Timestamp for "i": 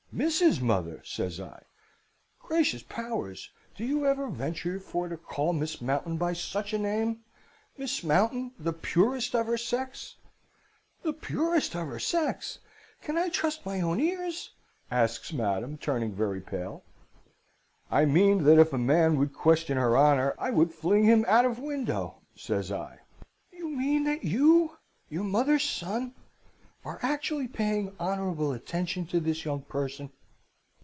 1.39-1.63, 13.17-13.29, 17.89-18.03, 20.37-20.51, 22.69-22.99